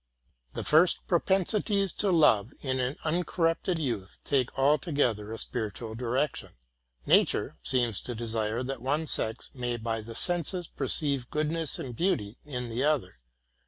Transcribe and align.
The 0.55 0.63
first 0.63 1.05
propensities 1.05 1.93
to 1.97 2.11
love 2.11 2.53
in 2.61 2.79
an 2.79 2.95
uncorrupted 3.03 3.77
youth 3.77 4.17
take 4.25 4.49
RELATING 4.57 4.57
TO 4.57 4.61
MY 4.63 4.67
LIFE. 5.09 5.17
141 5.27 5.29
altogether 5.29 5.31
a 5.31 5.37
spiritual 5.37 5.93
direction. 5.93 6.53
Nature 7.05 7.55
seems 7.61 8.01
to 8.01 8.15
desire 8.15 8.63
that 8.63 8.81
one 8.81 9.05
sex 9.05 9.51
may 9.53 9.77
by 9.77 10.01
the 10.01 10.15
senses 10.15 10.65
perceive 10.67 11.29
goodness 11.29 11.77
and 11.77 11.95
beauty 11.95 12.39
in 12.43 12.69
the 12.69 12.83
other. 12.83 13.19